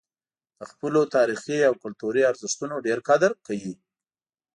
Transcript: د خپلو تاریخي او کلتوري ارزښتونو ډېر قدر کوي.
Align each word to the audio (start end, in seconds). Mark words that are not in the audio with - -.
د 0.57 0.61
خپلو 0.71 1.01
تاریخي 1.15 1.59
او 1.69 1.73
کلتوري 1.83 2.21
ارزښتونو 2.31 2.75
ډېر 2.87 2.99
قدر 3.09 3.31
کوي. 3.45 3.73